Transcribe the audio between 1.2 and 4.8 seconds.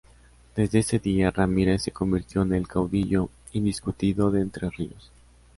Ramírez se convirtió en el caudillo indiscutido de Entre